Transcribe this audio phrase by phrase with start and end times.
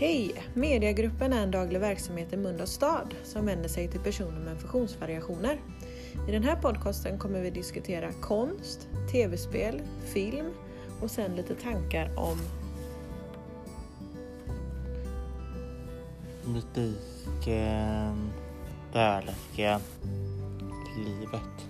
[0.00, 0.42] Hej!
[0.54, 5.60] Mediagruppen är en daglig verksamhet i Mölndals stad som vänder sig till personer med funktionsvariationer.
[6.28, 10.46] I den här podcasten kommer vi diskutera konst, tv-spel, film
[11.00, 12.38] och sen lite tankar om
[16.44, 18.30] musiken,
[18.92, 19.80] kärleken,
[20.96, 21.68] livet.